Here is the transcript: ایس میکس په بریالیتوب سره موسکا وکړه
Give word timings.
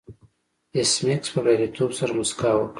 ایس 0.75 0.91
میکس 1.05 1.27
په 1.33 1.39
بریالیتوب 1.43 1.89
سره 1.99 2.11
موسکا 2.17 2.49
وکړه 2.55 2.69